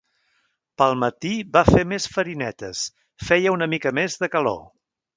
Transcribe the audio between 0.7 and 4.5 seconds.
Pel matí va fer més farinetes; feia una mica més de